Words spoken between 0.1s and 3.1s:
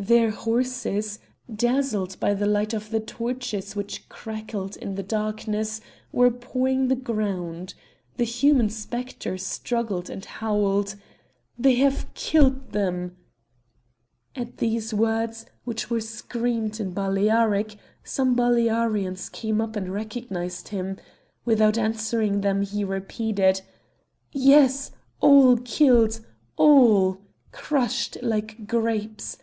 horses, dazzled by the light of the